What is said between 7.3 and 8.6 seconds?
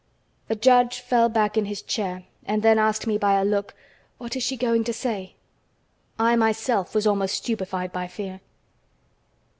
stupefied by fear.